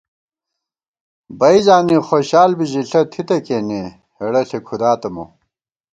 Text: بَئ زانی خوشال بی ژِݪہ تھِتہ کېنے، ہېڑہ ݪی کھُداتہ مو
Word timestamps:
بَئ 1.39 1.57
زانی 1.65 1.97
خوشال 2.07 2.51
بی 2.57 2.65
ژِݪہ 2.71 3.01
تھِتہ 3.11 3.37
کېنے، 3.45 3.81
ہېڑہ 4.17 4.41
ݪی 4.47 4.59
کھُداتہ 4.67 5.09
مو 5.13 5.25